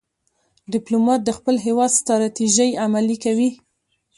ډيپلومات 0.73 1.19
د 1.23 1.29
خپل 1.37 1.55
هېواد 1.65 1.91
ستراتیژۍ 1.99 2.69
عملي 2.85 3.17
کوي. 3.23 3.49